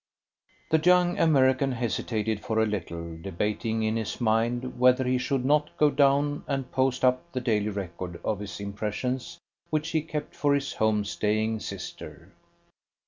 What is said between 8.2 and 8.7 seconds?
of his